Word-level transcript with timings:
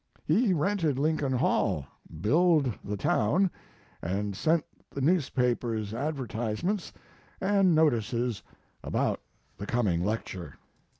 He 0.25 0.51
rented 0.51 0.97
Lincoln 0.97 1.33
hall, 1.33 1.85
billed 2.21 2.73
the 2.83 2.97
town, 2.97 3.51
and 4.01 4.35
sent 4.35 4.65
the 4.89 4.99
newspapers 4.99 5.93
advertisements 5.93 6.91
and 7.39 7.75
notices 7.75 8.41
about 8.83 9.21
the 9.57 9.67
coming 9.67 10.03
lecture. 10.03 10.55